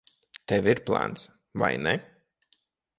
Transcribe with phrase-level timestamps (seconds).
[0.51, 1.27] Tev ir plāns,
[1.65, 1.97] vai ne?